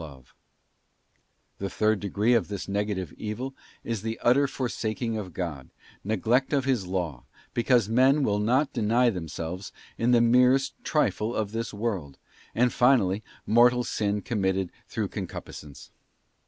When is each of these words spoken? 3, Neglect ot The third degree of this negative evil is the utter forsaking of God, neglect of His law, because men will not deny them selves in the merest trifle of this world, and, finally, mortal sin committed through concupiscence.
3, 0.01 0.07
Neglect 0.07 0.25
ot 0.29 0.35
The 1.59 1.69
third 1.69 1.99
degree 1.99 2.33
of 2.33 2.47
this 2.47 2.67
negative 2.67 3.13
evil 3.19 3.53
is 3.83 4.01
the 4.01 4.17
utter 4.23 4.47
forsaking 4.47 5.15
of 5.15 5.31
God, 5.31 5.69
neglect 6.03 6.53
of 6.53 6.65
His 6.65 6.87
law, 6.87 7.25
because 7.53 7.87
men 7.87 8.23
will 8.23 8.39
not 8.39 8.73
deny 8.73 9.11
them 9.11 9.27
selves 9.27 9.71
in 9.99 10.09
the 10.09 10.19
merest 10.19 10.73
trifle 10.83 11.35
of 11.35 11.51
this 11.51 11.71
world, 11.71 12.17
and, 12.55 12.73
finally, 12.73 13.21
mortal 13.45 13.83
sin 13.83 14.23
committed 14.23 14.71
through 14.87 15.09
concupiscence. 15.09 15.91